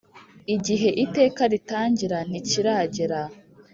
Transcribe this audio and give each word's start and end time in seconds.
igihe 0.55 0.89
Iteka 1.03 1.43
ritangira 1.51 2.17
ntikiragra. 2.27 3.19